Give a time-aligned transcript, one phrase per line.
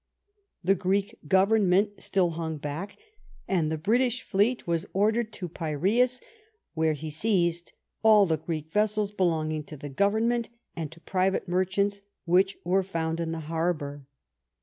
[0.63, 2.97] The Greek Government still hung back,
[3.47, 6.19] and the British fleet was ordered to Piraeus,
[6.73, 11.65] where he seized all the Greek vessels belonging to the Government and to private mer
[11.65, 14.07] chants which were found in the harbor.